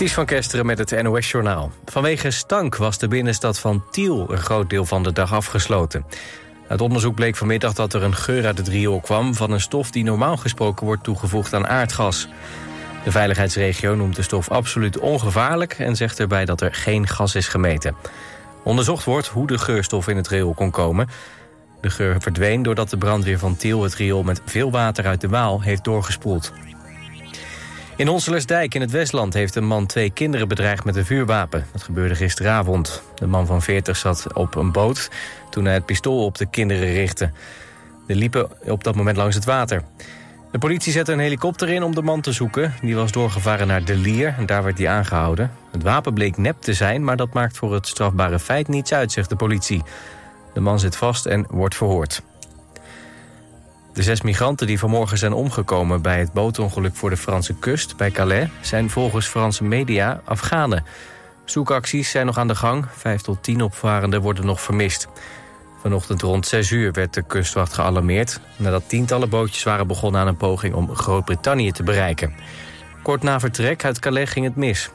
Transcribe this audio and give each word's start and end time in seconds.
Ties 0.00 0.14
van 0.14 0.26
Kesteren 0.26 0.66
met 0.66 0.78
het 0.78 1.02
NOS-journaal. 1.02 1.70
Vanwege 1.84 2.30
stank 2.30 2.76
was 2.76 2.98
de 2.98 3.08
binnenstad 3.08 3.58
van 3.58 3.84
Tiel 3.90 4.32
een 4.32 4.38
groot 4.38 4.70
deel 4.70 4.84
van 4.84 5.02
de 5.02 5.12
dag 5.12 5.32
afgesloten. 5.32 6.04
Uit 6.68 6.80
onderzoek 6.80 7.14
bleek 7.14 7.36
vanmiddag 7.36 7.72
dat 7.72 7.94
er 7.94 8.02
een 8.02 8.14
geur 8.14 8.46
uit 8.46 8.58
het 8.58 8.68
riool 8.68 9.00
kwam... 9.00 9.34
van 9.34 9.50
een 9.50 9.60
stof 9.60 9.90
die 9.90 10.04
normaal 10.04 10.36
gesproken 10.36 10.86
wordt 10.86 11.04
toegevoegd 11.04 11.54
aan 11.54 11.66
aardgas. 11.66 12.28
De 13.04 13.10
veiligheidsregio 13.10 13.94
noemt 13.94 14.16
de 14.16 14.22
stof 14.22 14.50
absoluut 14.50 14.98
ongevaarlijk... 14.98 15.72
en 15.72 15.96
zegt 15.96 16.20
erbij 16.20 16.44
dat 16.44 16.60
er 16.60 16.74
geen 16.74 17.06
gas 17.06 17.34
is 17.34 17.48
gemeten. 17.48 17.96
Onderzocht 18.62 19.04
wordt 19.04 19.26
hoe 19.26 19.46
de 19.46 19.58
geurstof 19.58 20.08
in 20.08 20.16
het 20.16 20.28
riool 20.28 20.54
kon 20.54 20.70
komen. 20.70 21.08
De 21.80 21.90
geur 21.90 22.20
verdween 22.20 22.62
doordat 22.62 22.90
de 22.90 22.98
brandweer 22.98 23.38
van 23.38 23.56
Tiel 23.56 23.82
het 23.82 23.94
riool... 23.94 24.22
met 24.22 24.42
veel 24.44 24.70
water 24.70 25.06
uit 25.06 25.20
de 25.20 25.28
Waal 25.28 25.60
heeft 25.60 25.84
doorgespoeld. 25.84 26.52
In 28.00 28.06
Honselersdijk 28.06 28.74
in 28.74 28.80
het 28.80 28.90
Westland 28.90 29.34
heeft 29.34 29.54
een 29.54 29.66
man 29.66 29.86
twee 29.86 30.10
kinderen 30.10 30.48
bedreigd 30.48 30.84
met 30.84 30.96
een 30.96 31.04
vuurwapen. 31.04 31.66
Dat 31.72 31.82
gebeurde 31.82 32.14
gisteravond. 32.14 33.02
De 33.14 33.26
man 33.26 33.46
van 33.46 33.62
40 33.62 33.96
zat 33.96 34.34
op 34.34 34.54
een 34.54 34.72
boot 34.72 35.10
toen 35.50 35.64
hij 35.64 35.74
het 35.74 35.86
pistool 35.86 36.24
op 36.24 36.38
de 36.38 36.46
kinderen 36.46 36.92
richtte. 36.92 37.30
De 38.06 38.14
liepen 38.14 38.50
op 38.70 38.84
dat 38.84 38.94
moment 38.94 39.16
langs 39.16 39.34
het 39.34 39.44
water. 39.44 39.82
De 40.52 40.58
politie 40.58 40.92
zette 40.92 41.12
een 41.12 41.18
helikopter 41.18 41.68
in 41.68 41.82
om 41.82 41.94
de 41.94 42.02
man 42.02 42.20
te 42.20 42.32
zoeken. 42.32 42.74
Die 42.82 42.94
was 42.94 43.12
doorgevaren 43.12 43.66
naar 43.66 43.84
De 43.84 43.96
Lier 43.96 44.34
en 44.38 44.46
daar 44.46 44.62
werd 44.62 44.78
hij 44.78 44.88
aangehouden. 44.88 45.50
Het 45.70 45.82
wapen 45.82 46.14
bleek 46.14 46.36
nep 46.36 46.60
te 46.60 46.74
zijn, 46.74 47.04
maar 47.04 47.16
dat 47.16 47.32
maakt 47.32 47.56
voor 47.56 47.74
het 47.74 47.86
strafbare 47.86 48.38
feit 48.38 48.68
niets 48.68 48.92
uit, 48.92 49.12
zegt 49.12 49.28
de 49.28 49.36
politie. 49.36 49.82
De 50.54 50.60
man 50.60 50.78
zit 50.78 50.96
vast 50.96 51.26
en 51.26 51.46
wordt 51.48 51.76
verhoord. 51.76 52.22
De 53.92 54.02
zes 54.02 54.22
migranten 54.22 54.66
die 54.66 54.78
vanmorgen 54.78 55.18
zijn 55.18 55.32
omgekomen 55.32 56.02
bij 56.02 56.18
het 56.18 56.32
bootongeluk 56.32 56.96
voor 56.96 57.10
de 57.10 57.16
Franse 57.16 57.54
kust 57.54 57.96
bij 57.96 58.10
Calais 58.10 58.48
zijn 58.60 58.90
volgens 58.90 59.26
Franse 59.26 59.64
media 59.64 60.20
Afghanen. 60.24 60.84
Zoekacties 61.44 62.10
zijn 62.10 62.26
nog 62.26 62.38
aan 62.38 62.48
de 62.48 62.54
gang. 62.54 62.86
Vijf 62.96 63.20
tot 63.20 63.42
tien 63.42 63.62
opvarenden 63.62 64.20
worden 64.20 64.46
nog 64.46 64.60
vermist. 64.60 65.08
Vanochtend 65.80 66.22
rond 66.22 66.46
6 66.46 66.70
uur 66.70 66.92
werd 66.92 67.14
de 67.14 67.22
kustwacht 67.22 67.72
gealarmeerd... 67.72 68.40
nadat 68.56 68.88
tientallen 68.88 69.28
bootjes 69.28 69.62
waren 69.62 69.86
begonnen 69.86 70.20
aan 70.20 70.26
een 70.26 70.36
poging 70.36 70.74
om 70.74 70.94
Groot-Brittannië 70.94 71.72
te 71.72 71.82
bereiken. 71.82 72.34
Kort 73.02 73.22
na 73.22 73.40
vertrek 73.40 73.84
uit 73.84 73.98
Calais 73.98 74.30
ging 74.30 74.44
het 74.44 74.56
mis. 74.56 74.90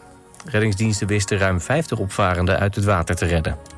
Reddingsdiensten 0.45 1.07
wisten 1.07 1.37
ruim 1.37 1.61
50 1.61 1.97
opvarenden 1.97 2.59
uit 2.59 2.75
het 2.75 2.85
water 2.85 3.15
te 3.15 3.25
redden. 3.25 3.74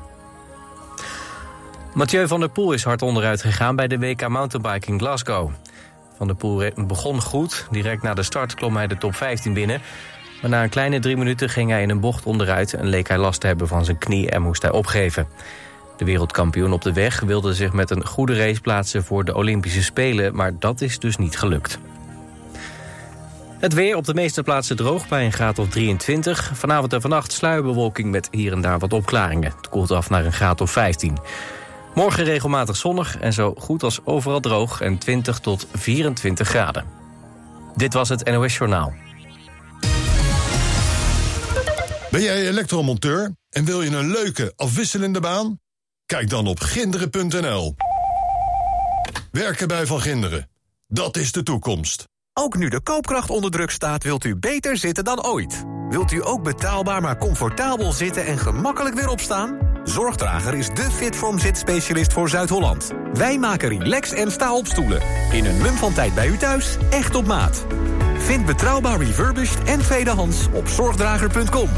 Mathieu 1.98 2.28
van 2.28 2.40
der 2.40 2.48
Poel 2.48 2.72
is 2.72 2.84
hard 2.84 3.02
onderuit 3.02 3.42
gegaan 3.42 3.76
bij 3.76 3.88
de 3.88 3.98
WK 3.98 4.28
Mountainbike 4.28 4.86
in 4.86 4.98
Glasgow. 4.98 5.50
Van 6.16 6.26
der 6.26 6.36
Poel 6.36 6.70
begon 6.86 7.20
goed. 7.20 7.66
Direct 7.70 8.02
na 8.02 8.14
de 8.14 8.22
start 8.22 8.54
klom 8.54 8.76
hij 8.76 8.86
de 8.86 8.98
top 8.98 9.14
15 9.14 9.52
binnen. 9.52 9.80
Maar 10.40 10.50
na 10.50 10.62
een 10.62 10.68
kleine 10.68 10.98
drie 10.98 11.16
minuten 11.16 11.48
ging 11.48 11.70
hij 11.70 11.82
in 11.82 11.90
een 11.90 12.00
bocht 12.00 12.24
onderuit... 12.24 12.74
en 12.74 12.86
leek 12.86 13.08
hij 13.08 13.18
last 13.18 13.40
te 13.40 13.46
hebben 13.46 13.68
van 13.68 13.84
zijn 13.84 13.98
knie 13.98 14.30
en 14.30 14.42
moest 14.42 14.62
hij 14.62 14.70
opgeven. 14.70 15.28
De 15.96 16.04
wereldkampioen 16.04 16.72
op 16.72 16.82
de 16.82 16.92
weg 16.92 17.20
wilde 17.20 17.54
zich 17.54 17.72
met 17.72 17.90
een 17.90 18.06
goede 18.06 18.36
race 18.36 18.60
plaatsen... 18.60 19.04
voor 19.04 19.24
de 19.24 19.34
Olympische 19.34 19.82
Spelen, 19.82 20.34
maar 20.34 20.58
dat 20.58 20.80
is 20.80 20.98
dus 20.98 21.16
niet 21.16 21.38
gelukt. 21.38 21.78
Het 23.58 23.74
weer 23.74 23.96
op 23.96 24.04
de 24.04 24.14
meeste 24.14 24.42
plaatsen 24.42 24.76
droog 24.76 25.08
bij 25.08 25.24
een 25.24 25.32
graad 25.32 25.58
of 25.58 25.68
23. 25.68 26.50
Vanavond 26.54 26.92
en 26.92 27.00
vannacht 27.00 27.32
sluierbewolking 27.32 28.10
met 28.10 28.28
hier 28.30 28.52
en 28.52 28.60
daar 28.60 28.78
wat 28.78 28.92
opklaringen. 28.92 29.52
Het 29.56 29.68
koelt 29.68 29.90
af 29.90 30.10
naar 30.10 30.24
een 30.24 30.32
graad 30.32 30.60
of 30.60 30.70
15. 30.70 31.18
Morgen 31.98 32.24
regelmatig 32.24 32.76
zonnig 32.76 33.18
en 33.18 33.32
zo 33.32 33.54
goed 33.58 33.82
als 33.82 34.04
overal 34.04 34.40
droog 34.40 34.80
en 34.80 34.98
20 34.98 35.38
tot 35.38 35.66
24 35.72 36.48
graden. 36.48 36.84
Dit 37.76 37.92
was 37.92 38.08
het 38.08 38.24
NOS 38.24 38.56
Journaal. 38.56 38.92
Ben 42.10 42.22
jij 42.22 42.48
elektromonteur 42.48 43.34
en 43.50 43.64
wil 43.64 43.82
je 43.82 43.90
een 43.90 44.10
leuke, 44.10 44.52
afwisselende 44.56 45.20
baan? 45.20 45.58
Kijk 46.06 46.30
dan 46.30 46.46
op 46.46 46.60
ginderen.nl. 46.60 47.74
Werken 49.30 49.68
bij 49.68 49.86
Van 49.86 50.00
Ginderen. 50.00 50.50
Dat 50.86 51.16
is 51.16 51.32
de 51.32 51.42
toekomst. 51.42 52.04
Ook 52.32 52.56
nu 52.56 52.68
de 52.68 52.80
koopkracht 52.80 53.30
onder 53.30 53.50
druk 53.50 53.70
staat, 53.70 54.02
wilt 54.02 54.24
u 54.24 54.36
beter 54.36 54.76
zitten 54.76 55.04
dan 55.04 55.24
ooit. 55.24 55.64
Wilt 55.88 56.12
u 56.12 56.26
ook 56.26 56.42
betaalbaar 56.42 57.00
maar 57.00 57.18
comfortabel 57.18 57.92
zitten 57.92 58.26
en 58.26 58.38
gemakkelijk 58.38 58.94
weer 58.94 59.08
opstaan? 59.08 59.67
Zorgdrager 59.88 60.54
is 60.54 60.68
de 60.68 60.90
Fitform 60.90 61.38
zitspecialist 61.38 62.12
voor 62.12 62.28
Zuid-Holland. 62.28 62.90
Wij 63.12 63.38
maken 63.38 63.68
relax 63.68 64.12
en 64.12 64.30
sta 64.30 64.54
op 64.54 64.66
stoelen. 64.66 65.02
In 65.32 65.44
een 65.44 65.56
mum 65.56 65.74
van 65.74 65.92
tijd 65.92 66.14
bij 66.14 66.28
u 66.28 66.36
thuis, 66.36 66.76
echt 66.90 67.14
op 67.14 67.26
maat. 67.26 67.66
Vind 68.16 68.46
betrouwbaar 68.46 68.98
refurbished 68.98 69.64
en 69.64 69.80
tweedehands 69.80 70.46
op 70.52 70.68
zorgdrager.com. 70.68 71.68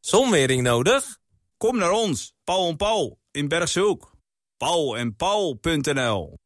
Zonwering 0.00 0.62
nodig? 0.62 1.18
Kom 1.56 1.78
naar 1.78 1.92
ons, 1.92 2.34
Paul 2.44 2.68
en 2.68 2.76
Paul, 2.76 3.18
in 3.30 3.48
Bergshoek. 3.48 4.12
Paul 4.56 4.96
en 4.96 5.16
Paul.nl 5.16 6.38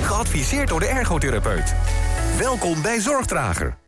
Geadviseerd 0.00 0.68
door 0.68 0.80
de 0.80 0.86
ergotherapeut. 0.86 1.74
Welkom 2.38 2.82
bij 2.82 3.00
Zorgdrager. 3.00 3.87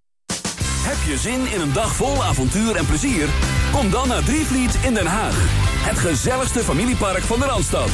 Heb 0.82 0.96
je 1.06 1.18
zin 1.18 1.46
in 1.46 1.60
een 1.60 1.72
dag 1.72 1.94
vol 1.94 2.24
avontuur 2.24 2.76
en 2.76 2.86
plezier? 2.86 3.28
Kom 3.72 3.90
dan 3.90 4.08
naar 4.08 4.24
Drievliet 4.24 4.74
in 4.82 4.94
Den 4.94 5.06
Haag. 5.06 5.34
Het 5.88 5.98
gezelligste 5.98 6.64
familiepark 6.64 7.22
van 7.22 7.38
de 7.38 7.46
Randstad. 7.46 7.90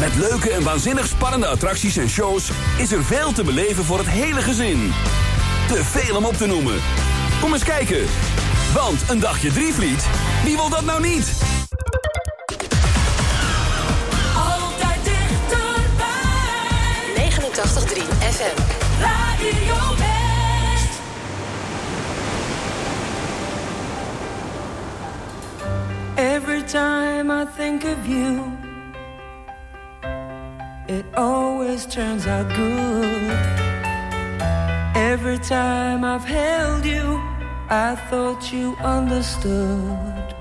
Met 0.00 0.14
leuke 0.14 0.50
en 0.50 0.62
waanzinnig 0.62 1.06
spannende 1.06 1.46
attracties 1.46 1.96
en 1.96 2.08
shows... 2.08 2.50
is 2.78 2.92
er 2.92 3.04
veel 3.04 3.32
te 3.32 3.44
beleven 3.44 3.84
voor 3.84 3.98
het 3.98 4.08
hele 4.08 4.42
gezin. 4.42 4.92
Te 5.68 5.84
veel 5.84 6.16
om 6.16 6.24
op 6.24 6.36
te 6.36 6.46
noemen. 6.46 6.80
Kom 7.40 7.52
eens 7.52 7.64
kijken. 7.64 8.06
Want 8.74 9.10
een 9.10 9.20
dagje 9.20 9.52
Drievliet, 9.52 10.06
wie 10.44 10.56
wil 10.56 10.68
dat 10.68 10.84
nou 10.84 11.02
niet? 11.02 11.32
Altijd 14.34 15.04
dichterbij. 15.04 15.70
89.3 17.14 18.02
FM. 18.18 18.60
Radio 19.00 20.05
Every 26.18 26.62
time 26.62 27.30
I 27.30 27.44
think 27.44 27.84
of 27.84 28.06
you, 28.06 28.56
it 30.88 31.04
always 31.14 31.84
turns 31.84 32.26
out 32.26 32.48
good. 32.56 33.30
Every 34.96 35.36
time 35.36 36.04
I've 36.04 36.24
held 36.24 36.86
you, 36.86 37.20
I 37.68 37.96
thought 38.08 38.50
you 38.50 38.76
understood. 38.76 40.34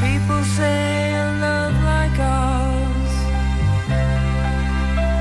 People 0.00 0.42
say 0.56 1.12
a 1.12 1.28
love 1.44 1.76
like 1.84 2.18
ours 2.18 3.14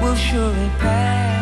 will 0.02 0.16
surely 0.16 0.70
pass. 0.80 1.37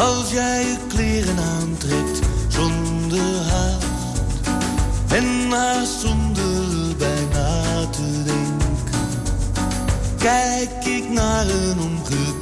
Als 0.00 0.30
jij 0.30 0.60
je 0.60 0.76
kleren 0.88 1.38
aantrekt 1.38 2.20
zonder 2.48 3.42
haast 3.50 3.86
en 5.08 5.50
haast 5.50 6.00
zonder 6.00 6.96
bijna 6.98 7.86
te 7.90 8.22
denken, 8.24 9.08
kijk 10.18 10.84
ik 10.84 11.08
naar 11.08 11.48
een 11.48 11.80
omgekeerde 11.80 12.39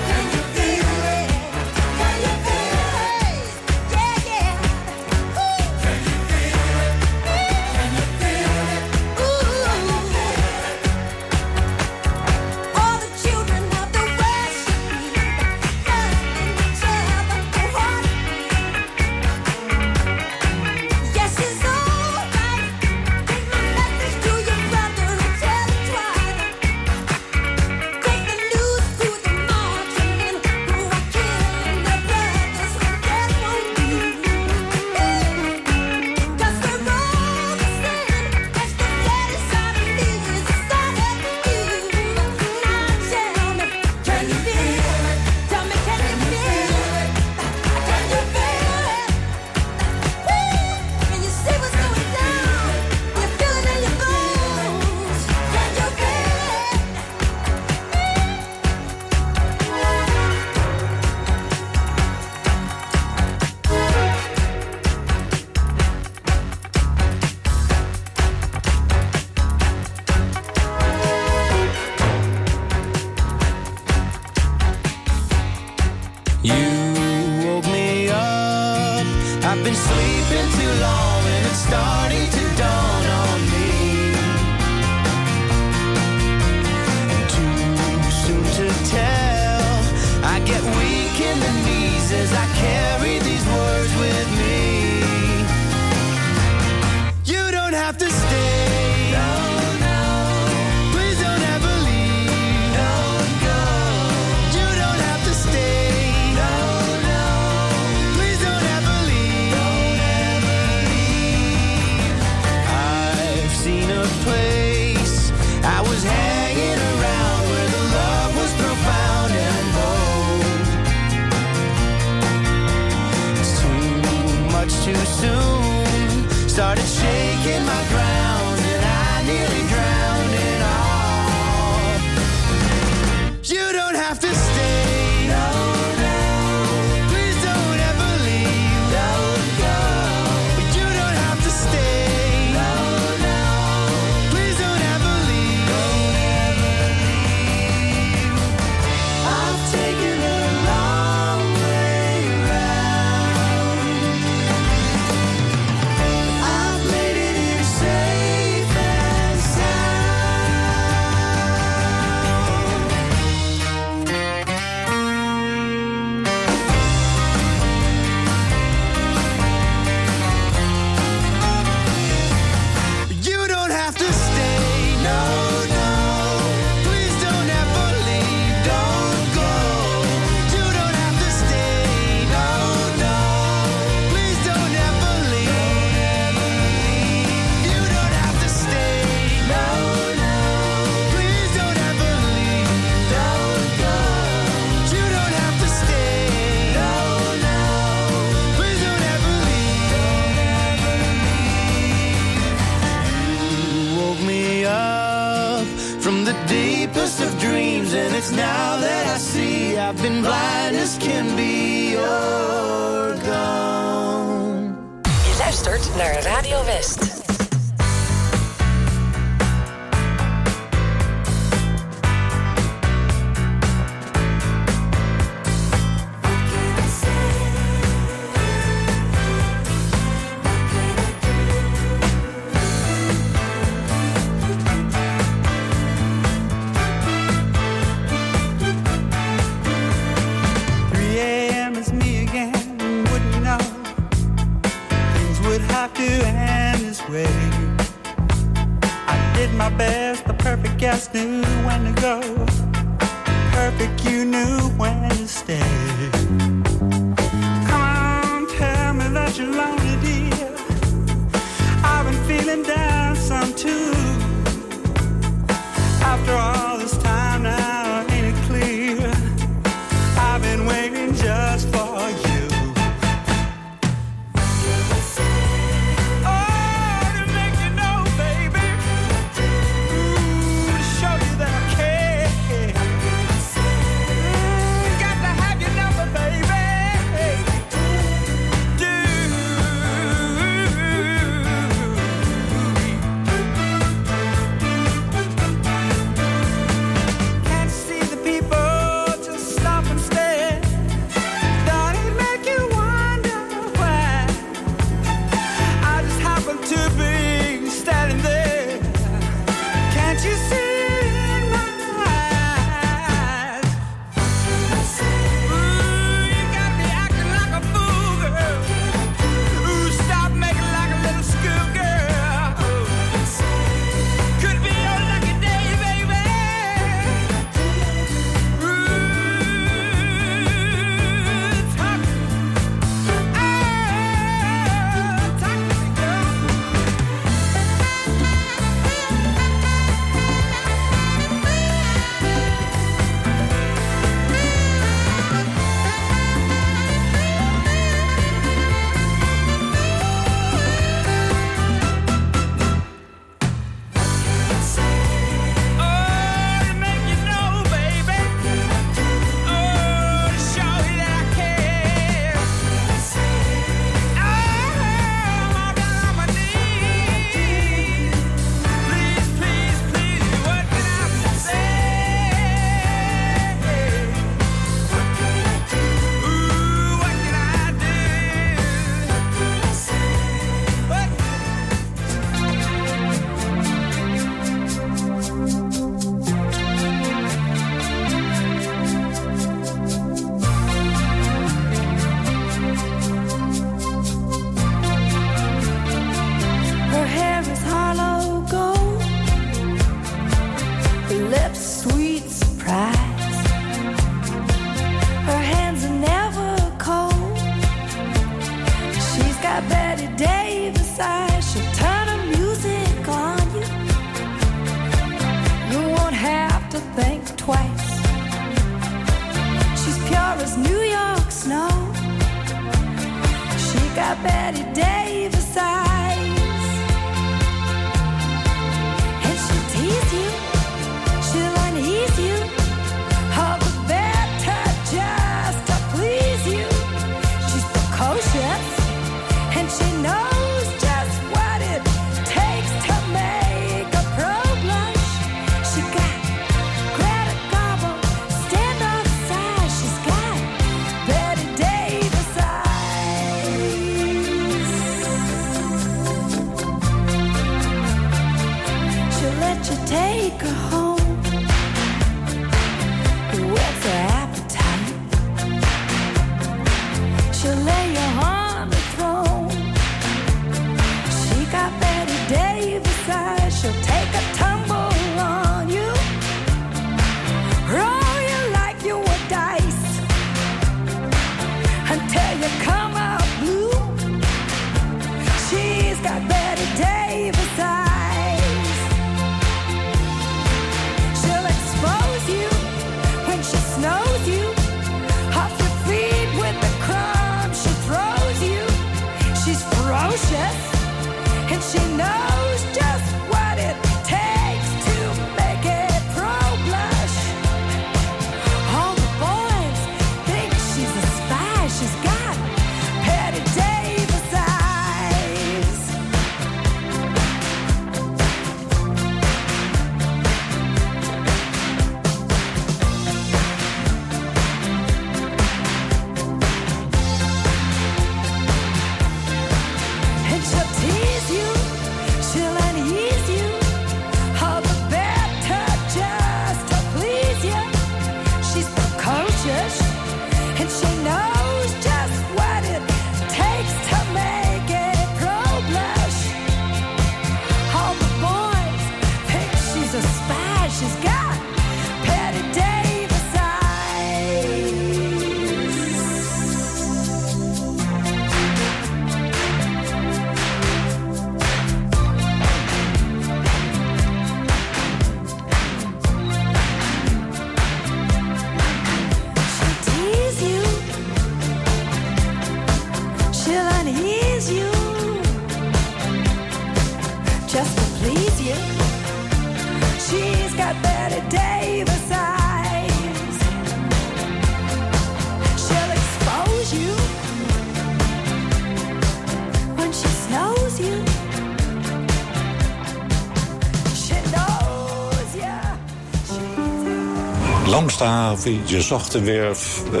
Je 598.64 598.82
zag 598.82 599.08
de 599.08 599.20
werf, 599.20 599.82
eh, 599.92 600.00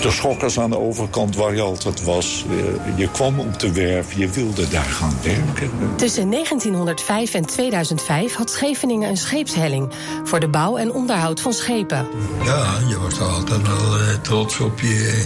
de 0.00 0.10
schokkers 0.10 0.58
aan 0.58 0.70
de 0.70 0.78
overkant 0.78 1.36
waar 1.36 1.54
je 1.54 1.60
altijd 1.60 2.04
was. 2.04 2.44
Eh, 2.50 2.98
je 2.98 3.10
kwam 3.10 3.38
op 3.38 3.60
de 3.60 3.72
werf, 3.72 4.12
je 4.12 4.28
wilde 4.28 4.68
daar 4.68 4.82
gaan 4.84 5.16
werken. 5.22 5.70
Tussen 5.96 6.28
1905 6.28 7.34
en 7.34 7.46
2005 7.46 8.34
had 8.34 8.50
Scheveningen 8.50 9.08
een 9.08 9.16
scheepshelling 9.16 9.88
voor 10.24 10.40
de 10.40 10.48
bouw 10.48 10.76
en 10.76 10.92
onderhoud 10.92 11.40
van 11.40 11.52
schepen. 11.52 12.06
Ja, 12.44 12.78
je 12.88 12.98
was 12.98 13.20
altijd 13.20 13.66
wel 13.66 13.98
eh, 13.98 14.14
trots 14.22 14.60
op, 14.60 14.80
je, 14.80 15.24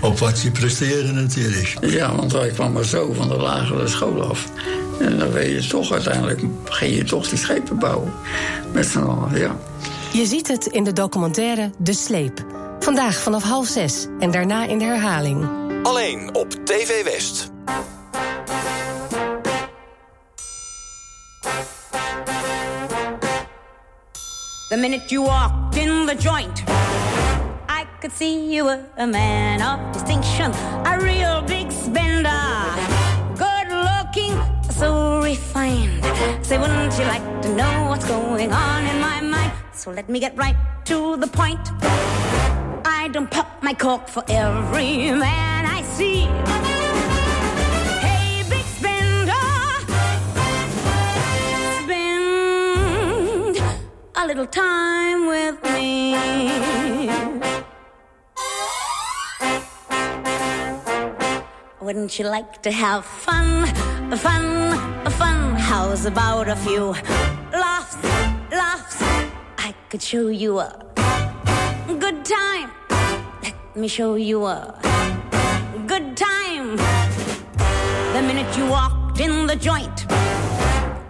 op 0.00 0.18
wat 0.18 0.40
je 0.40 0.50
presteerde 0.50 1.12
natuurlijk. 1.12 1.76
Ja, 1.80 2.14
want 2.14 2.32
wij 2.32 2.48
kwamen 2.48 2.84
zo 2.84 3.12
van 3.12 3.28
de 3.28 3.36
lagere 3.36 3.88
school 3.88 4.22
af. 4.22 4.44
En 5.00 5.18
dan 5.18 5.30
weet 5.30 5.62
je 5.62 5.68
toch 5.68 5.92
uiteindelijk, 5.92 6.42
ging 6.64 6.94
je 6.94 7.04
toch 7.04 7.28
die 7.28 7.38
schepen 7.38 7.78
bouwen. 7.78 8.12
Met 8.72 8.86
z'n 8.86 8.98
allen, 8.98 9.38
ja. 9.38 9.56
Je 10.12 10.26
ziet 10.26 10.48
het 10.48 10.66
in 10.66 10.84
de 10.84 10.92
documentaire 10.92 11.70
De 11.78 11.92
Sleep. 11.92 12.44
Vandaag 12.78 13.14
vanaf 13.14 13.42
half 13.42 13.66
zes 13.66 14.06
en 14.18 14.30
daarna 14.30 14.64
in 14.64 14.78
de 14.78 14.84
herhaling. 14.84 15.48
Alleen 15.82 16.34
op 16.34 16.50
TV 16.50 17.04
West. 17.04 17.50
The 24.68 24.76
minute 24.76 25.02
you 25.06 25.24
walked 25.24 25.76
in 25.76 26.06
the 26.06 26.16
joint, 26.18 26.62
I 27.68 27.84
could 28.00 28.16
see 28.16 28.48
you 28.54 28.64
were 28.64 28.80
a 28.96 29.06
man 29.06 29.60
of 29.60 29.92
distinction, 29.92 30.52
a 30.84 30.96
real 30.98 31.42
big 31.42 31.70
spender. 31.84 32.40
Good 33.36 33.70
looking, 33.70 34.38
so 34.78 35.20
refined. 35.22 36.04
Say, 36.40 36.58
wouldn't 36.58 36.98
you 36.98 37.04
like 37.04 37.42
to 37.42 37.48
know 37.48 37.88
what's 37.88 38.06
going 38.06 38.52
on 38.52 38.86
in 38.86 39.00
my 39.00 39.20
mind? 39.20 39.51
So 39.82 39.90
let 39.90 40.08
me 40.08 40.20
get 40.20 40.36
right 40.36 40.54
to 40.84 41.16
the 41.16 41.26
point. 41.26 41.58
I 42.86 43.08
don't 43.12 43.28
pop 43.28 43.60
my 43.64 43.74
cork 43.74 44.06
for 44.06 44.22
every 44.28 45.10
man 45.10 45.66
I 45.66 45.82
see. 45.82 46.20
Hey, 47.98 48.44
big 48.48 48.64
spender, 48.64 49.34
spend 51.82 53.58
a 54.14 54.24
little 54.24 54.46
time 54.46 55.26
with 55.26 55.60
me. 55.74 56.14
Wouldn't 61.80 62.20
you 62.20 62.28
like 62.28 62.62
to 62.62 62.70
have 62.70 63.04
fun, 63.04 63.66
fun, 64.16 64.78
fun? 65.10 65.56
How's 65.56 66.06
about 66.06 66.46
a 66.46 66.54
few 66.54 66.94
laughs, 67.50 67.96
laughs? 68.52 69.31
Could 69.92 70.00
show 70.00 70.28
you 70.28 70.58
a 70.58 70.72
good 71.86 72.24
time. 72.24 72.70
Let 73.42 73.76
me 73.76 73.88
show 73.88 74.14
you 74.14 74.46
a 74.46 74.74
good 75.86 76.16
time. 76.16 76.78
The 78.14 78.22
minute 78.22 78.56
you 78.56 78.70
walked 78.70 79.20
in 79.20 79.46
the 79.46 79.54
joint, 79.54 80.06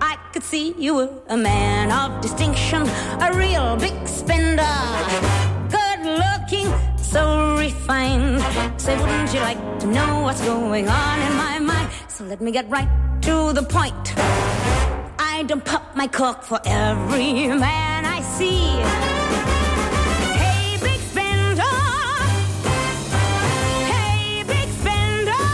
I 0.01 0.19
could 0.33 0.43
see 0.43 0.75
you 0.77 0.97
were 0.97 1.11
a 1.29 1.37
man 1.37 1.93
of 1.93 2.21
distinction, 2.21 2.83
a 3.21 3.31
real 3.33 3.77
big 3.77 3.95
spender. 4.09 4.75
Good 5.71 6.01
looking, 6.25 6.67
so 6.97 7.57
refined. 7.57 8.43
Say, 8.81 8.99
wouldn't 8.99 9.33
you 9.33 9.39
like 9.43 9.63
to 9.79 9.87
know 9.87 10.23
what's 10.23 10.41
going 10.45 10.89
on 10.89 11.21
in 11.21 11.37
my 11.37 11.61
mind? 11.61 11.89
So 12.09 12.25
let 12.25 12.41
me 12.41 12.51
get 12.51 12.69
right 12.69 12.91
to 13.23 13.53
the 13.53 13.63
point. 13.63 14.15
I 15.21 15.45
don't 15.47 15.65
pop 15.65 15.95
my 15.95 16.09
cork 16.09 16.43
for 16.43 16.61
every 16.67 17.47
man 17.47 17.92
I 18.43 18.45
see. 18.45 18.67
Hey, 20.43 20.77
big 20.83 21.01
spender. 21.01 21.63
Hey, 23.93 24.43
big 24.43 24.69
spender. 24.81 25.45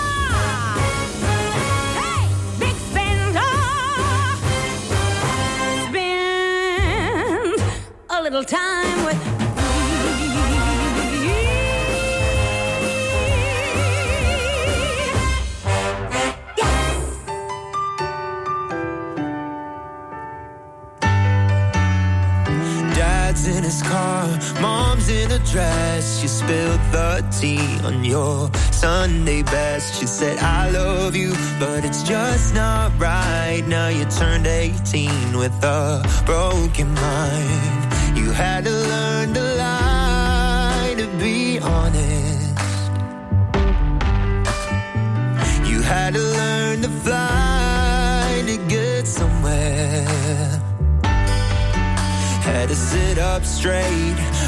Hey, 2.01 2.22
big 2.59 2.77
spender. 2.88 3.51
Spend 5.88 7.61
a 8.09 8.22
little 8.22 8.44
time 8.44 8.97
on 27.88 28.05
your 28.05 28.51
Sunday 28.70 29.42
best. 29.42 29.98
She 29.98 30.07
said, 30.07 30.38
I 30.38 30.70
love 30.70 31.16
you, 31.16 31.33
but 31.59 31.85
it's 31.85 32.03
just 32.03 32.55
not 32.55 32.92
right. 32.98 33.64
Now 33.66 33.88
you 33.88 34.05
turned 34.05 34.46
18 34.46 35.37
with 35.37 35.57
a 35.64 36.05
broken 36.27 36.92
mind. 36.94 38.16
You 38.16 38.31
had 38.31 38.64
to 38.64 38.70
learn 38.70 39.35
to 39.35 39.44
lie 39.64 40.94
to 40.98 41.07
be 41.18 41.59
honest. 41.61 42.61
You 45.70 45.81
had 45.81 46.12
to 46.14 46.20
learn 46.20 46.83
to 46.83 46.90
fly 47.05 48.42
to 48.46 48.57
get 48.68 49.07
somewhere. 49.07 50.05
Had 52.48 52.68
to 52.68 52.77
sit 52.77 53.18
up 53.18 53.44
straight 53.44 54.16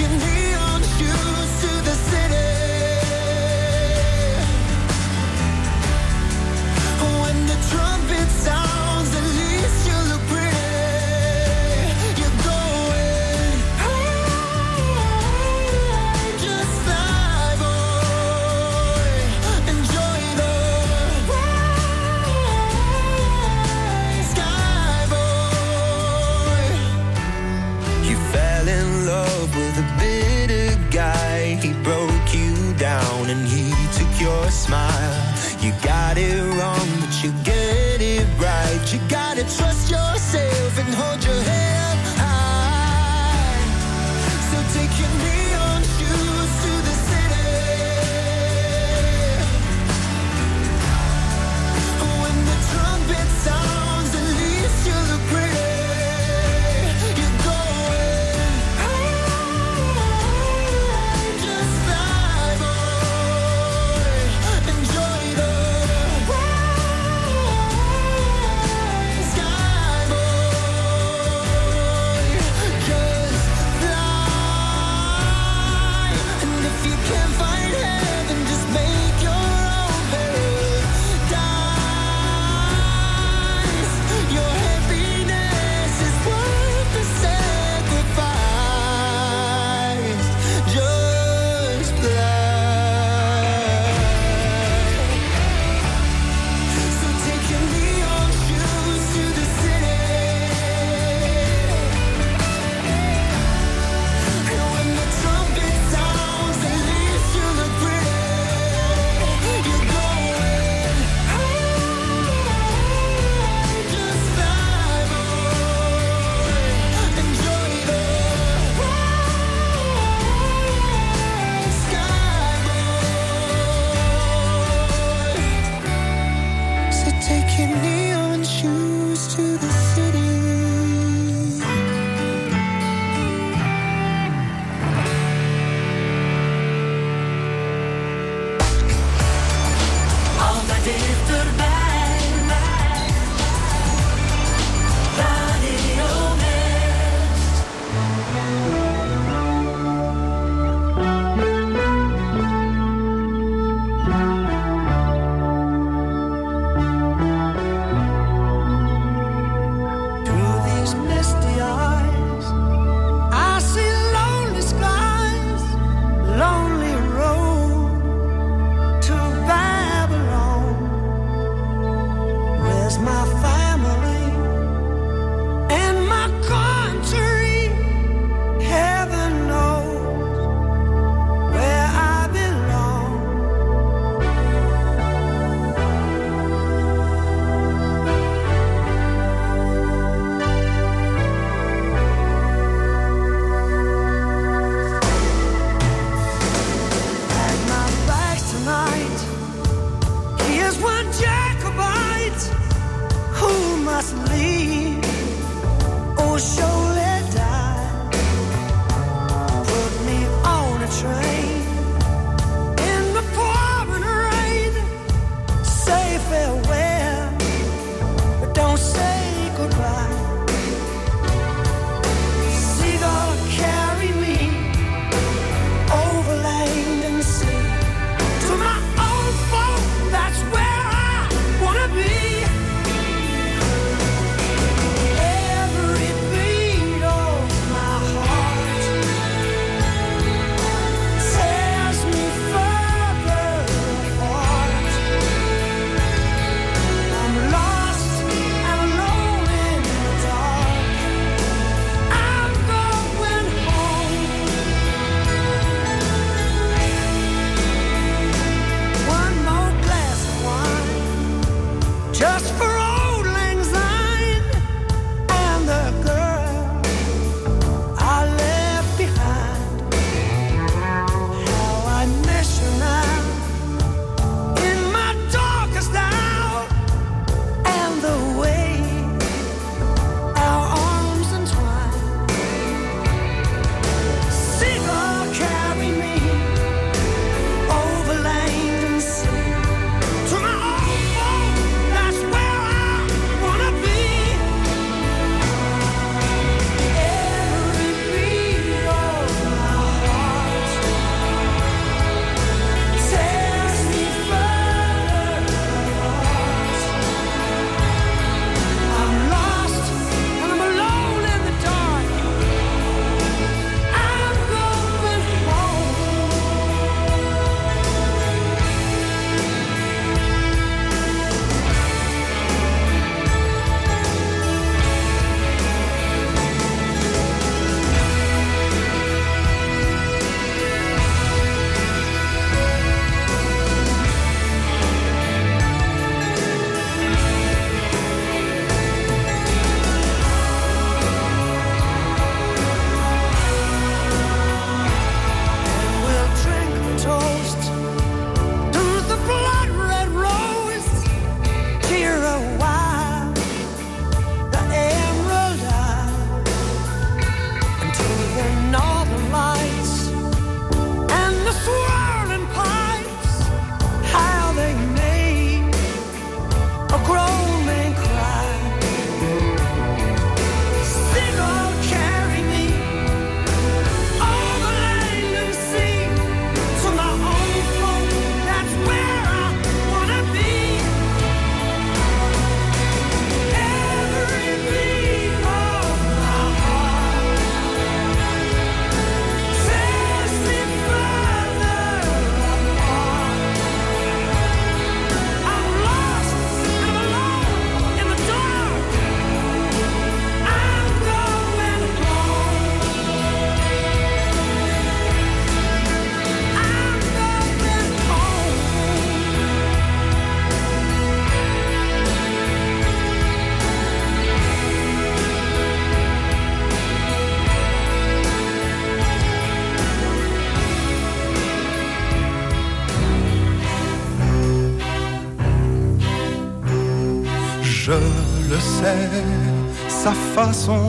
can 0.00 0.29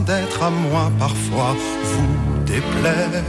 d'être 0.05 0.43
à 0.43 0.49
moi 0.49 0.91
parfois 0.99 1.55
vous 1.83 2.43
déplaît. 2.45 3.23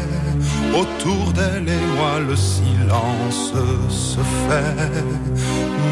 Autour 0.81 1.33
d'elle 1.33 1.69
et 1.69 1.87
moi 1.97 2.15
le 2.29 2.37
silence 2.37 3.53
se 3.89 4.23
fait, 4.45 4.93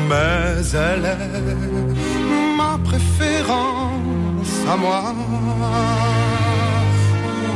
mais 0.09 0.63
elle 0.89 1.05
est 1.05 2.57
ma 2.57 2.79
préférence 2.79 4.55
à 4.73 4.77
moi. 4.77 5.15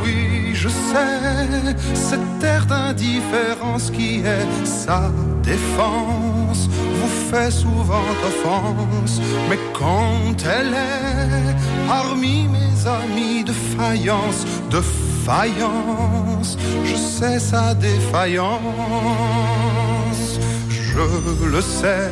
Oui, 0.03 0.51
je 0.53 0.69
sais, 0.69 1.75
cette 1.93 2.43
air 2.43 2.65
d'indifférence 2.65 3.89
qui 3.91 4.19
est 4.19 4.47
sa 4.65 5.11
défense 5.43 6.69
vous 6.97 7.13
fait 7.31 7.51
souvent 7.51 8.07
offense, 8.29 9.19
mais 9.49 9.59
quand 9.73 10.37
elle 10.57 10.73
est 10.73 11.55
parmi 11.87 12.47
mes 12.47 12.74
amis 12.87 13.43
de 13.43 13.51
faïence, 13.51 14.45
de 14.69 14.81
faïence, 15.25 16.57
je 16.83 16.95
sais 16.95 17.39
sa 17.39 17.73
défaillance, 17.73 18.59
je 20.69 21.45
le 21.45 21.61
sais, 21.61 22.11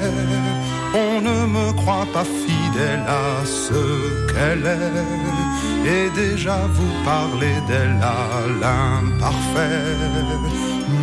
on 0.93 1.21
ne 1.21 1.45
me 1.45 1.73
croit 1.73 2.07
pas 2.13 2.25
fidèle 2.25 3.03
à 3.07 3.45
ce 3.45 3.81
qu'elle 4.31 4.65
est, 4.65 5.89
et 5.95 6.09
déjà 6.15 6.57
vous 6.71 6.93
parlez 7.03 7.57
d'elle 7.67 7.99
à 8.01 8.47
l'imparfait, 8.61 9.97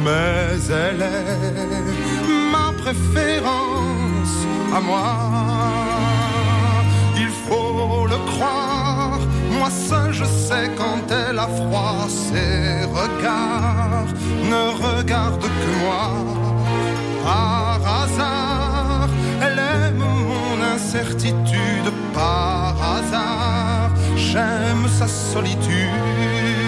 mais 0.04 0.58
elle 0.84 1.02
est 1.02 2.52
ma 2.52 2.72
préférence 2.82 4.36
à 4.74 4.80
moi. 4.80 5.89
Sais 11.10 11.16
quand 11.16 11.30
elle 11.30 11.38
a 11.38 11.46
froid, 11.46 12.06
ses 12.08 12.84
regards 12.84 14.12
ne 14.52 14.98
regardent 14.98 15.40
que 15.40 15.72
moi. 15.82 16.10
Par 17.24 17.80
hasard, 18.02 19.08
elle 19.42 19.58
aime 19.58 19.98
mon 19.98 20.62
incertitude, 20.74 21.90
par 22.14 22.74
hasard, 22.96 23.90
j'aime 24.16 24.86
sa 24.98 25.06
solitude. 25.06 26.59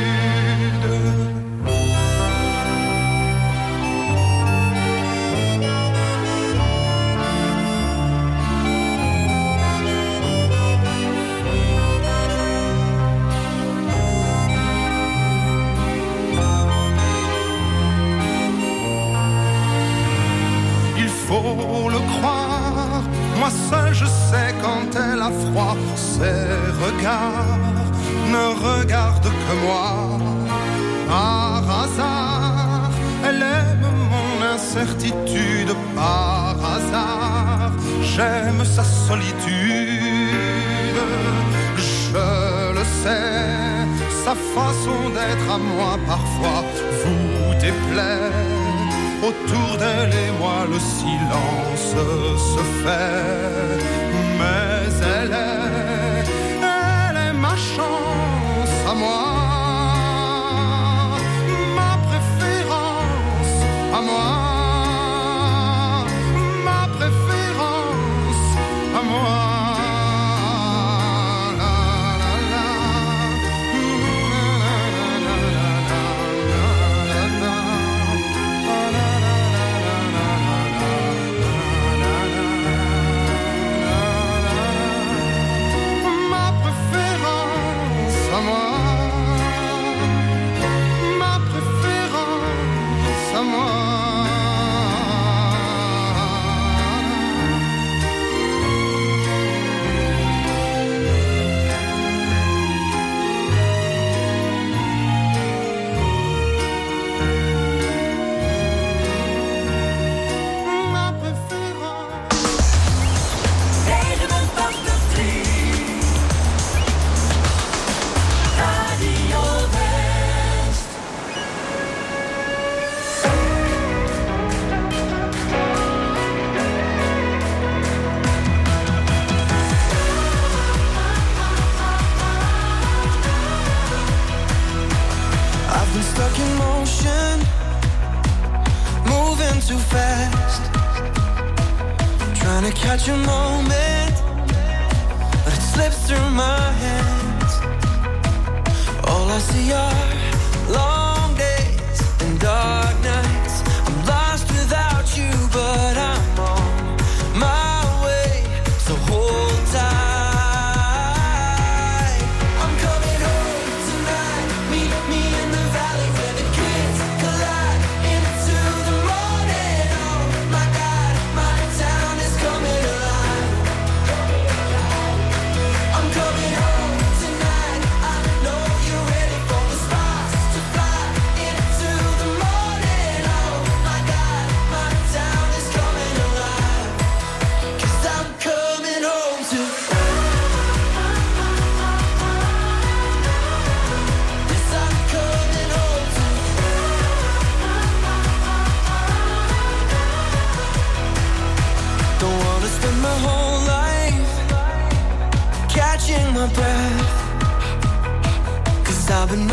Moi 23.43 23.51
seul 23.71 23.93
je 23.93 24.07
sais 24.07 24.51
quand 24.63 24.89
elle 25.05 25.21
a 25.21 25.33
froid, 25.43 25.77
ses 25.97 26.49
regards 26.85 27.89
ne 28.35 28.45
regardent 28.69 29.35
que 29.45 29.55
moi. 29.65 29.91
Par 31.09 31.63
hasard, 31.83 32.91
elle 33.27 33.43
aime 33.61 33.89
mon 34.15 34.31
incertitude, 34.55 35.73
par 35.97 36.55
hasard, 36.75 37.73
j'aime 38.15 38.63
sa 38.77 38.85
solitude. 39.07 41.01
Je 41.89 42.25
le 42.79 42.85
sais, 43.03 43.87
sa 44.25 44.35
façon 44.57 45.01
d'être 45.17 45.49
à 45.57 45.59
moi 45.59 45.93
parfois 46.07 46.63
vous 47.01 47.55
déplaît. 47.67 48.62
Autour 49.23 49.79
d'elle 49.79 50.13
et 50.13 50.33
moi 50.41 50.67
le 50.69 50.81
silence 50.81 51.95
se 52.55 52.63
fait, 52.83 53.79
mais 54.39 54.91
elle 55.17 55.31
est, 55.31 56.27
elle 56.61 57.17
est 57.29 57.33
ma 57.33 57.55
chance 57.55 58.75
à 58.91 58.95
moi, 58.95 59.23
ma 61.77 61.93
préférence 62.09 63.55
à 63.95 64.01
moi, 64.01 64.42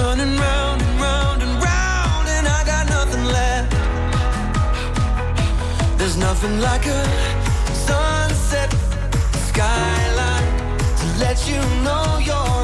running 0.10 0.36
round 0.38 0.82
and 0.82 1.00
round 1.00 1.42
and 1.44 1.54
round 1.64 2.28
and 2.36 2.48
I 2.48 2.64
got 2.66 2.90
nothing 2.90 3.26
left. 3.26 3.70
There's 6.00 6.18
nothing 6.18 6.60
like 6.60 6.86
a 6.88 7.02
sunset 7.88 8.72
skyline 9.50 10.50
to 11.00 11.06
let 11.24 11.38
you 11.48 11.62
know 11.86 12.06
you're 12.28 12.59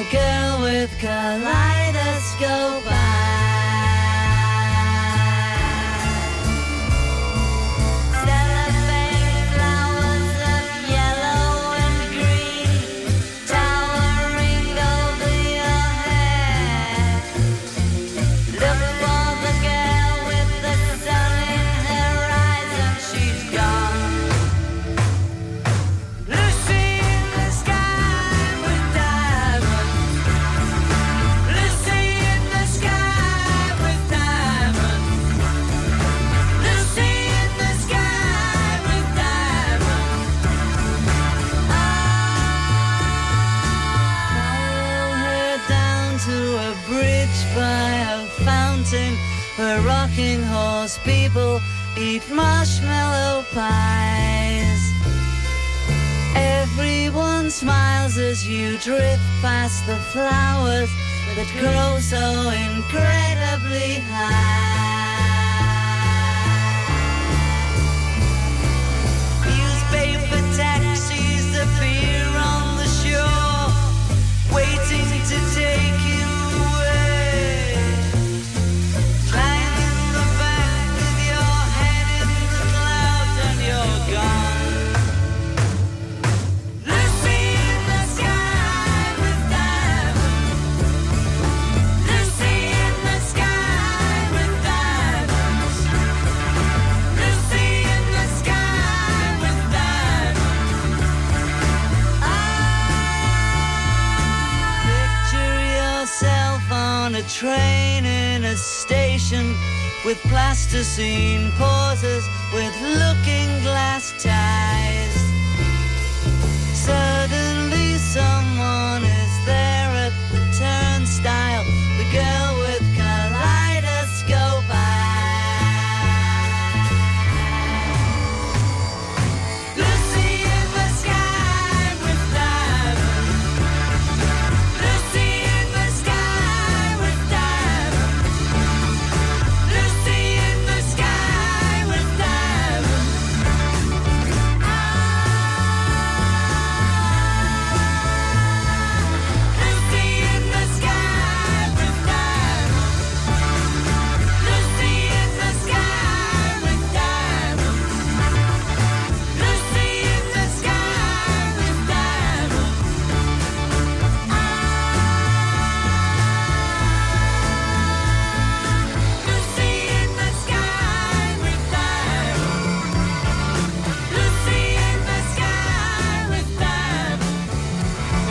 A 0.00 0.04
girl 0.04 0.62
with 0.62 0.98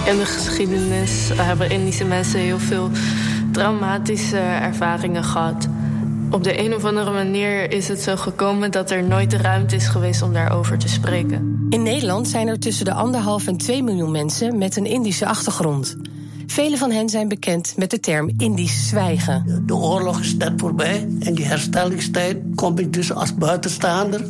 In 0.09 0.17
de 0.17 0.25
geschiedenis 0.25 1.29
hebben 1.33 1.69
Indische 1.69 2.05
mensen 2.05 2.39
heel 2.39 2.59
veel 2.59 2.89
traumatische 3.51 4.37
ervaringen 4.37 5.23
gehad. 5.23 5.67
Op 6.31 6.43
de 6.43 6.59
een 6.59 6.75
of 6.75 6.85
andere 6.85 7.11
manier 7.11 7.71
is 7.71 7.87
het 7.87 8.01
zo 8.01 8.15
gekomen 8.15 8.71
dat 8.71 8.91
er 8.91 9.03
nooit 9.03 9.31
de 9.31 9.37
ruimte 9.37 9.75
is 9.75 9.87
geweest 9.87 10.21
om 10.21 10.33
daarover 10.33 10.77
te 10.77 10.87
spreken. 10.87 11.67
In 11.69 11.83
Nederland 11.83 12.27
zijn 12.27 12.47
er 12.47 12.59
tussen 12.59 12.85
de 12.85 12.93
anderhalf 12.93 13.47
en 13.47 13.57
2 13.57 13.83
miljoen 13.83 14.11
mensen 14.11 14.57
met 14.57 14.75
een 14.75 14.85
Indische 14.85 15.25
achtergrond. 15.25 15.97
Velen 16.47 16.77
van 16.77 16.91
hen 16.91 17.09
zijn 17.09 17.27
bekend 17.27 17.73
met 17.77 17.91
de 17.91 17.99
term 17.99 18.33
Indisch 18.37 18.87
zwijgen. 18.87 19.63
De 19.65 19.75
oorlog 19.75 20.19
is 20.19 20.35
net 20.35 20.53
voorbij. 20.57 21.07
En 21.19 21.35
die 21.35 21.45
herstellingstijd 21.45 22.37
kom 22.55 22.77
ik 22.77 22.93
dus 22.93 23.13
als 23.13 23.35
buitenstaander, 23.35 24.21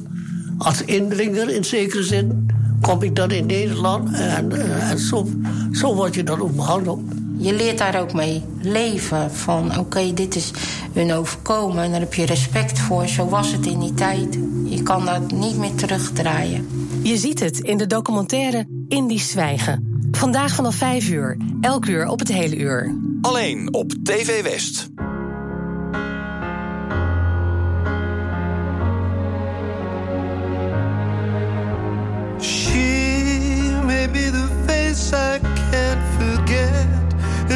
als 0.57 0.83
indringer 0.83 1.49
in 1.49 1.63
zekere 1.63 2.03
zin, 2.03 2.48
kom 2.81 3.01
ik 3.01 3.15
dan 3.15 3.31
in 3.31 3.45
Nederland. 3.45 4.13
En, 4.13 4.51
eh, 4.51 4.91
en 4.91 4.99
zo, 4.99 5.27
zo 5.71 5.95
word 5.95 6.15
je 6.15 6.23
dan 6.23 6.41
ook 6.41 6.55
behandeld. 6.55 6.99
Je 7.37 7.53
leert 7.53 7.77
daar 7.77 8.01
ook 8.01 8.13
mee 8.13 8.43
leven. 8.61 9.31
Van 9.31 9.79
oké, 9.79 10.13
dit 10.13 10.35
is 10.35 10.51
hun 10.93 11.13
overkomen. 11.13 11.83
En 11.83 11.91
daar 11.91 11.99
heb 11.99 12.13
je 12.13 12.25
respect 12.25 12.79
voor. 12.79 13.07
Zo 13.07 13.29
was 13.29 13.51
het 13.51 13.65
in 13.65 13.79
die 13.79 13.93
tijd. 13.93 14.37
Je 14.65 14.83
kan 14.83 15.05
dat 15.05 15.31
niet 15.31 15.57
meer 15.57 15.75
terugdraaien. 15.75 16.67
Je 17.03 17.17
ziet 17.17 17.39
het 17.39 17.59
in 17.59 17.77
de 17.77 17.87
documentaire 17.87 18.67
Indisch 18.87 19.29
zwijgen. 19.29 20.07
Vandaag 20.11 20.53
vanaf 20.53 20.75
5 20.75 21.09
uur. 21.09 21.37
Elk 21.61 21.85
uur 21.85 22.07
op 22.07 22.19
het 22.19 22.27
hele 22.27 22.57
uur. 22.57 22.95
Alleen 23.21 23.73
op 23.73 23.93
TV 24.03 24.43
West. 24.43 24.89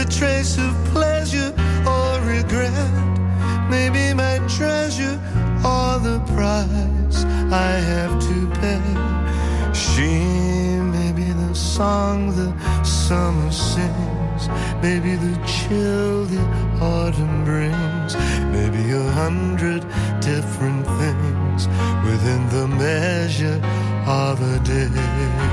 A 0.03 0.05
trace 0.05 0.57
of 0.57 0.73
pleasure 0.91 1.53
or 1.87 2.19
regret. 2.35 3.03
Maybe 3.69 4.13
my 4.13 4.35
treasure 4.57 5.17
or 5.63 5.91
the 6.07 6.19
price 6.35 7.19
I 7.51 7.73
have 7.91 8.13
to 8.27 8.37
pay. 8.61 8.83
She 9.73 10.11
may 10.95 11.11
be 11.13 11.29
the 11.43 11.53
song 11.55 12.35
the 12.35 12.49
summer 12.83 13.51
sings, 13.51 14.43
maybe 14.81 15.15
the 15.15 15.35
chill 15.53 16.25
the 16.25 16.43
autumn 16.81 17.45
brings, 17.45 18.15
maybe 18.55 18.83
a 18.91 19.07
hundred 19.21 19.81
different 20.19 20.85
things 20.99 21.67
within 22.07 22.41
the 22.55 22.67
measure 22.67 23.59
of 24.05 24.41
a 24.53 24.59
day. 24.65 25.52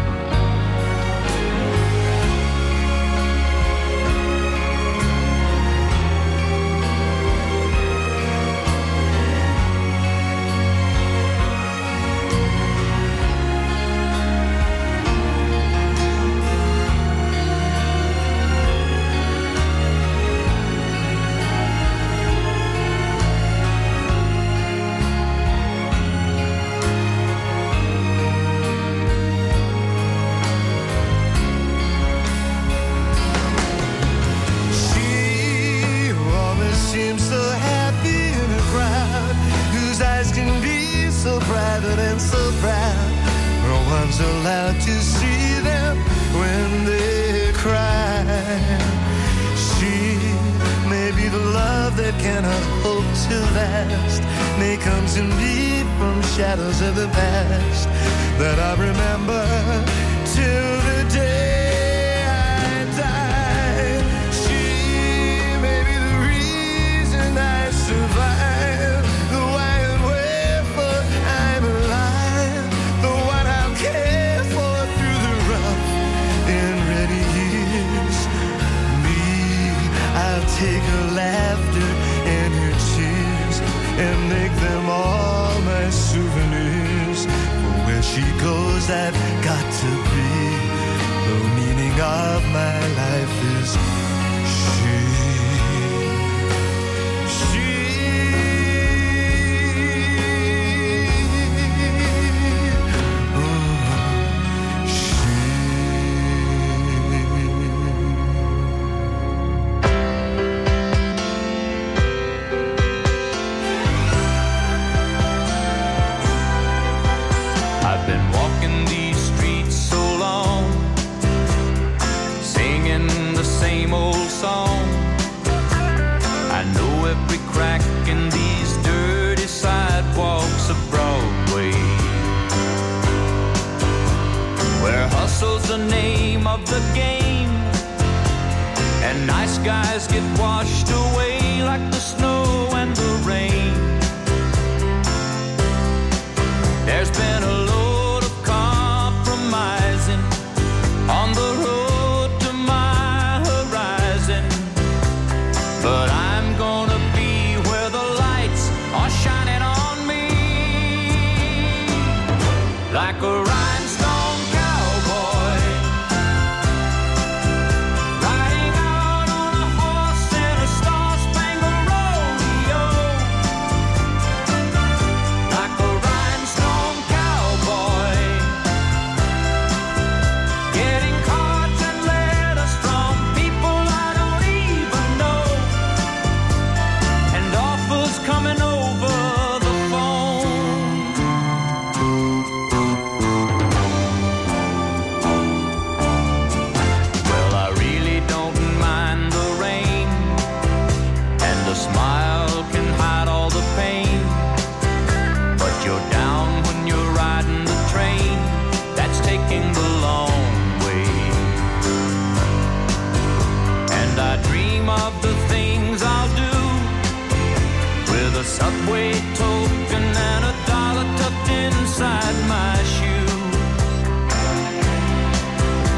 subway 218.57 219.13
token 219.39 220.03
and 220.29 220.43
a 220.51 220.53
dollar 220.67 221.07
tucked 221.19 221.49
inside 221.49 222.37
my 222.55 222.75
shoe. 222.93 223.31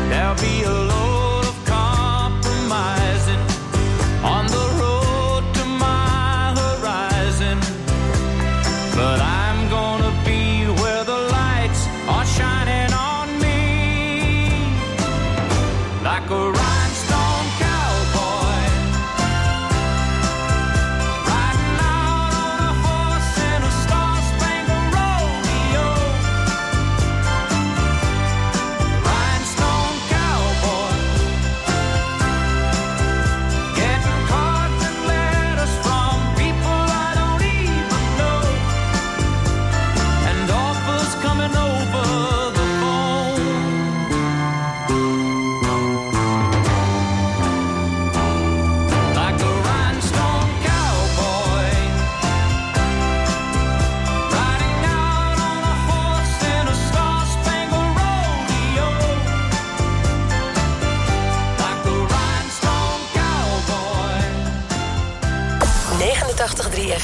There'll 0.10 0.36
be 0.36 0.56
a 0.64 0.83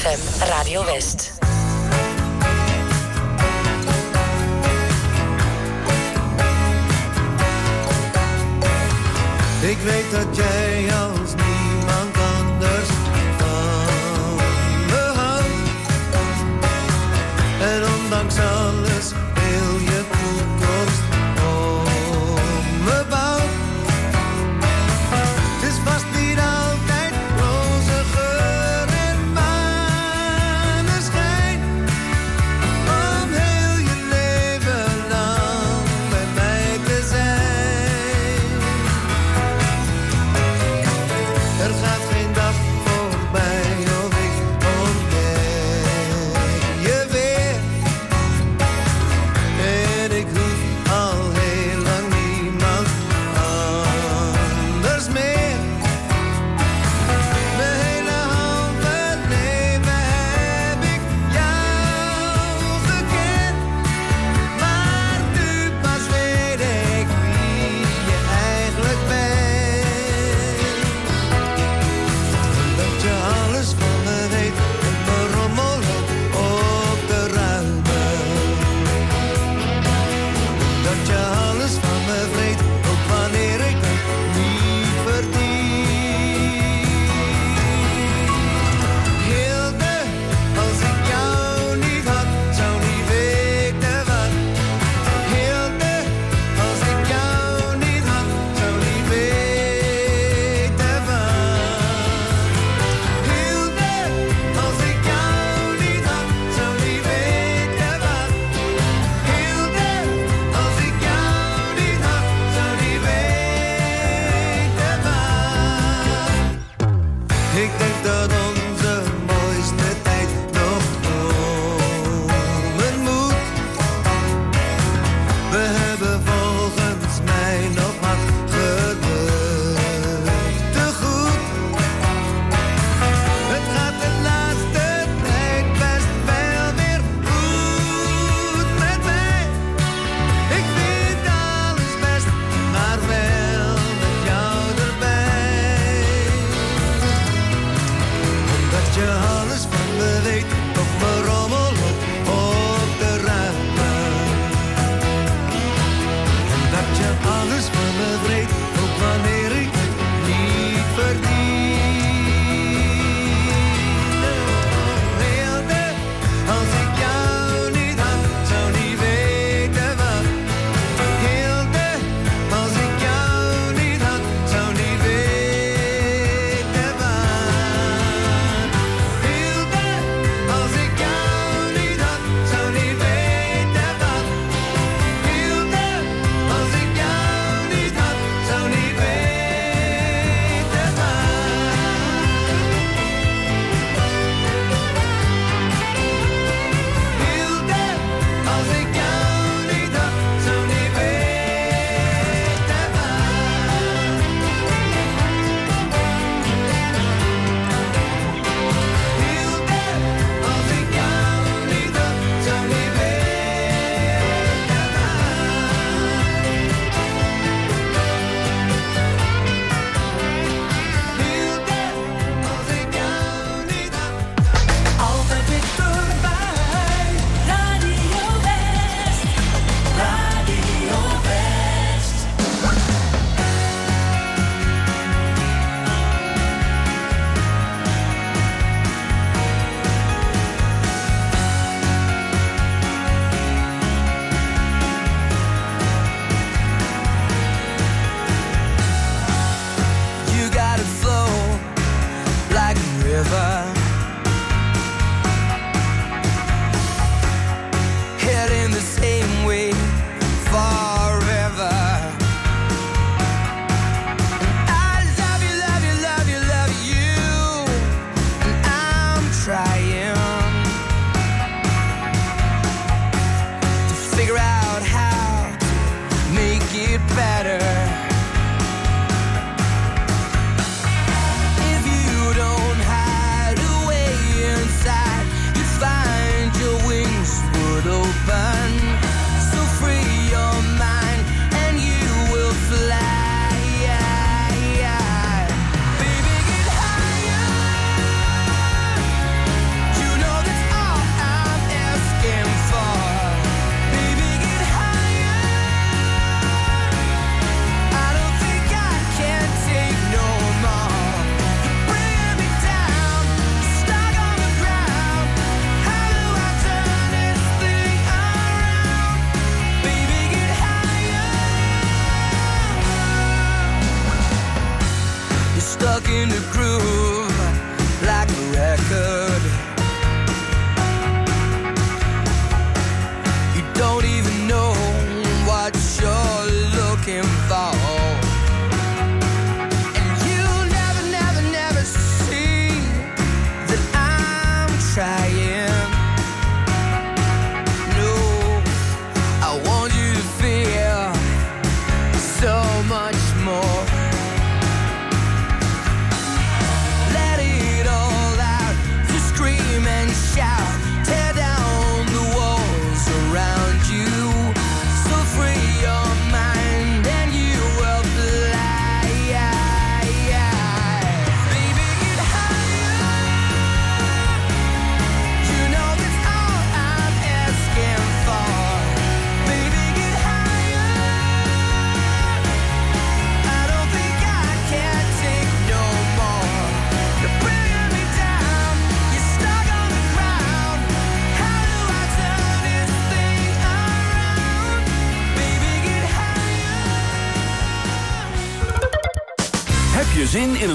ZFM 0.00 0.48
Radio 0.48 0.84
West. 0.84 1.32
Ik 9.60 9.78
weet 9.78 10.10
dat 10.10 10.36
jij 10.36 10.88
als 10.94 11.34
niemand 11.34 12.16
anders 12.16 12.88
van 13.38 14.36
me 14.86 15.12
houdt. 15.14 15.46
En 17.60 17.82
ondanks 18.02 18.38
al 18.38 18.69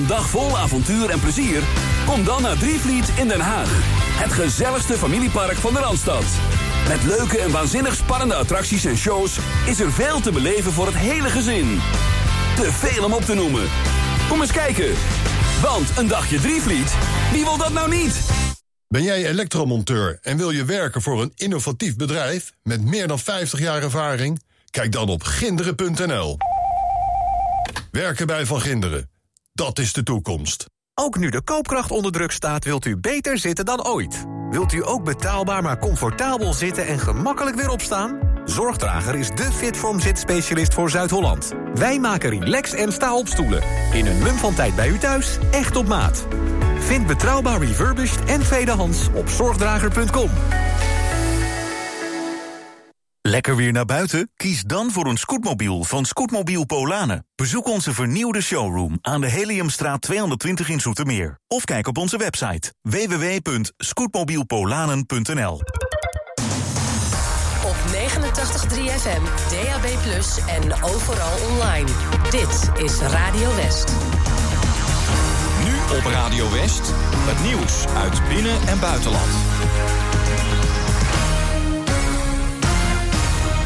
een 0.05 0.11
dag 0.11 0.29
vol 0.29 0.57
avontuur 0.57 1.09
en 1.09 1.19
plezier? 1.19 1.63
Kom 2.05 2.23
dan 2.23 2.41
naar 2.41 2.57
Drievliet 2.57 3.09
in 3.17 3.27
Den 3.27 3.39
Haag. 3.39 3.69
Het 4.23 4.33
gezelligste 4.33 4.93
familiepark 4.93 5.55
van 5.55 5.73
de 5.73 5.79
Randstad. 5.79 6.23
Met 6.87 7.03
leuke 7.03 7.37
en 7.37 7.51
waanzinnig 7.51 7.95
spannende 7.95 8.35
attracties 8.35 8.85
en 8.85 8.97
shows 8.97 9.37
is 9.65 9.79
er 9.79 9.91
veel 9.91 10.19
te 10.19 10.31
beleven 10.31 10.71
voor 10.71 10.85
het 10.85 10.95
hele 10.95 11.29
gezin. 11.29 11.79
Te 12.55 12.71
veel 12.71 13.03
om 13.03 13.13
op 13.13 13.21
te 13.21 13.33
noemen. 13.33 13.63
Kom 14.29 14.41
eens 14.41 14.51
kijken. 14.51 14.93
Want 15.61 15.97
een 15.97 16.07
dagje 16.07 16.39
Drievliet, 16.39 16.95
wie 17.31 17.43
wil 17.43 17.57
dat 17.57 17.73
nou 17.73 17.89
niet? 17.89 18.19
Ben 18.87 19.03
jij 19.03 19.25
elektromonteur 19.25 20.19
en 20.21 20.37
wil 20.37 20.51
je 20.51 20.65
werken 20.65 21.01
voor 21.01 21.21
een 21.21 21.31
innovatief 21.35 21.95
bedrijf 21.95 22.53
met 22.63 22.83
meer 22.83 23.07
dan 23.07 23.19
50 23.19 23.59
jaar 23.59 23.83
ervaring? 23.83 24.41
Kijk 24.69 24.91
dan 24.91 25.09
op 25.09 25.23
ginderen.nl. 25.23 26.37
Werken 27.91 28.27
bij 28.27 28.45
Van 28.45 28.61
Ginderen. 28.61 29.13
Dat 29.55 29.79
is 29.79 29.93
de 29.93 30.03
toekomst. 30.03 30.65
Ook 30.93 31.17
nu 31.17 31.29
de 31.29 31.41
koopkracht 31.41 31.91
onder 31.91 32.11
druk 32.11 32.31
staat, 32.31 32.63
wilt 32.63 32.85
u 32.85 32.97
beter 32.97 33.37
zitten 33.37 33.65
dan 33.65 33.85
ooit. 33.85 34.25
Wilt 34.49 34.73
u 34.73 34.85
ook 34.85 35.03
betaalbaar 35.03 35.63
maar 35.63 35.79
comfortabel 35.79 36.53
zitten 36.53 36.87
en 36.87 36.99
gemakkelijk 36.99 37.55
weer 37.55 37.69
opstaan? 37.69 38.19
Zorgdrager 38.45 39.15
is 39.15 39.29
de 39.29 39.51
Fitform 39.51 39.99
zitspecialist 39.99 40.73
voor 40.73 40.89
Zuid-Holland. 40.89 41.53
Wij 41.73 41.99
maken 41.99 42.29
relax 42.29 42.73
en 42.73 42.91
sta-opstoelen. 42.91 43.63
In 43.93 44.05
een 44.05 44.17
mum 44.17 44.35
van 44.35 44.53
tijd 44.53 44.75
bij 44.75 44.89
u 44.89 44.97
thuis, 44.97 45.37
echt 45.51 45.75
op 45.75 45.87
maat. 45.87 46.27
Vind 46.79 47.07
betrouwbaar 47.07 47.59
refurbished 47.59 48.23
en 48.25 48.41
tweedehands 48.41 49.07
op 49.13 49.29
zorgdrager.com. 49.29 50.29
Lekker 53.27 53.55
weer 53.55 53.71
naar 53.71 53.85
buiten? 53.85 54.31
Kies 54.35 54.61
dan 54.61 54.91
voor 54.91 55.05
een 55.05 55.17
scootmobiel 55.17 55.83
van 55.83 56.05
Scootmobiel 56.05 56.65
Polanen. 56.65 57.25
Bezoek 57.35 57.67
onze 57.67 57.93
vernieuwde 57.93 58.41
showroom 58.41 58.97
aan 59.01 59.21
de 59.21 59.27
Heliumstraat 59.27 60.01
220 60.01 60.69
in 60.69 60.79
Zoetermeer. 60.79 61.39
Of 61.47 61.63
kijk 61.63 61.87
op 61.87 61.97
onze 61.97 62.17
website 62.17 62.73
www.scootmobielpolanen.nl 62.81 65.53
Op 67.63 67.75
89.3 67.91 67.97
FM, 68.99 69.21
DAB+, 69.49 69.85
en 70.47 70.83
overal 70.83 71.37
online. 71.49 71.89
Dit 72.29 72.69
is 72.83 72.99
Radio 72.99 73.55
West. 73.55 73.93
Nu 75.63 75.73
op 75.97 76.05
Radio 76.05 76.51
West, 76.51 76.93
het 77.29 77.43
nieuws 77.43 77.85
uit 77.87 78.27
binnen- 78.27 78.67
en 78.67 78.79
buitenland. 78.79 79.29